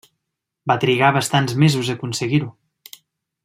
[0.71, 2.51] Va trigar bastants mesos a aconseguir-ho.